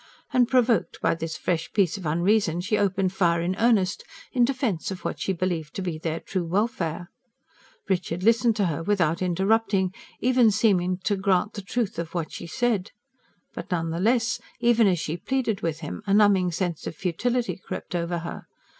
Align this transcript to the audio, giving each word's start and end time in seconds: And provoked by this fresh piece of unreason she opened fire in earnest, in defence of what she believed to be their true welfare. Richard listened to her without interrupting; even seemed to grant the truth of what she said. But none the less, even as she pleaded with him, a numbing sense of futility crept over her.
And 0.33 0.47
provoked 0.47 0.99
by 0.99 1.13
this 1.13 1.37
fresh 1.37 1.71
piece 1.73 1.95
of 1.95 2.07
unreason 2.07 2.59
she 2.61 2.75
opened 2.75 3.13
fire 3.13 3.39
in 3.39 3.55
earnest, 3.59 4.03
in 4.33 4.43
defence 4.43 4.89
of 4.89 5.05
what 5.05 5.19
she 5.19 5.31
believed 5.31 5.75
to 5.75 5.83
be 5.83 5.99
their 5.99 6.19
true 6.19 6.43
welfare. 6.43 7.11
Richard 7.87 8.23
listened 8.23 8.55
to 8.55 8.65
her 8.65 8.81
without 8.81 9.21
interrupting; 9.21 9.93
even 10.19 10.49
seemed 10.49 11.03
to 11.03 11.15
grant 11.15 11.53
the 11.53 11.61
truth 11.61 11.99
of 11.99 12.15
what 12.15 12.31
she 12.31 12.47
said. 12.47 12.89
But 13.53 13.69
none 13.69 13.91
the 13.91 13.99
less, 13.99 14.39
even 14.59 14.87
as 14.87 14.97
she 14.97 15.17
pleaded 15.17 15.61
with 15.61 15.81
him, 15.81 16.01
a 16.07 16.15
numbing 16.15 16.51
sense 16.51 16.87
of 16.87 16.95
futility 16.95 17.55
crept 17.55 17.93
over 17.93 18.17
her. 18.17 18.47